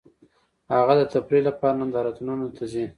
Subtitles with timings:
[0.73, 2.85] هغه د تفریح لپاره نندارتونونو ته ځي